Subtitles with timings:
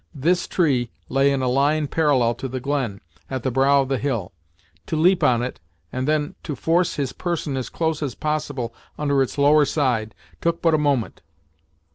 [0.15, 3.99] This tree lay in a line parallel to the glen, at the brow of the
[3.99, 4.31] hill.
[4.87, 5.59] To leap on it,
[5.91, 10.59] and then to force his person as close as possible under its lower side, took
[10.59, 11.21] but a moment.